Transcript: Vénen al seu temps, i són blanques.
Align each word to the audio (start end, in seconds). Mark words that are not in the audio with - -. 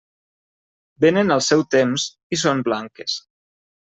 Vénen 1.03 1.33
al 1.35 1.43
seu 1.49 1.61
temps, 1.77 2.07
i 2.37 2.41
són 2.47 2.63
blanques. 2.69 3.19